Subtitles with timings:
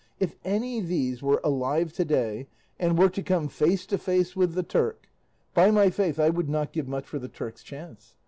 [0.19, 2.47] If any these were alive to day,
[2.79, 5.11] and were to come face to face with the Turk,
[5.53, 8.15] by my faith, I would not give much for the Turk's chance.